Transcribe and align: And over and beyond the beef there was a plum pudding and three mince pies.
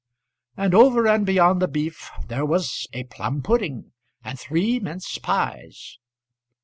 And 0.57 0.73
over 0.73 1.07
and 1.07 1.27
beyond 1.27 1.61
the 1.61 1.67
beef 1.67 2.09
there 2.27 2.43
was 2.43 2.87
a 2.91 3.03
plum 3.03 3.43
pudding 3.43 3.91
and 4.23 4.39
three 4.39 4.79
mince 4.79 5.19
pies. 5.19 5.99